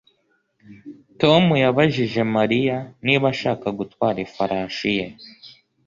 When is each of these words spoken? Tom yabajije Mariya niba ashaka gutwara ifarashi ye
Tom 1.21 1.43
yabajije 1.63 2.21
Mariya 2.35 2.77
niba 3.05 3.25
ashaka 3.33 3.67
gutwara 3.79 4.17
ifarashi 4.27 4.89
ye 4.97 5.05